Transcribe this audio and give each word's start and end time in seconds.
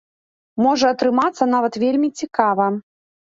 Можа 0.65 0.87
атрымацца 0.95 1.47
нават 1.53 1.73
вельмі 1.85 2.09
цікава. 2.23 2.71